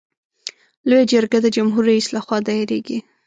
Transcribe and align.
لویه 0.89 1.05
جرګه 1.11 1.37
د 1.41 1.47
جمهور 1.55 1.83
رئیس 1.89 2.07
له 2.15 2.19
خوا 2.25 2.37
دایریږي. 2.47 2.99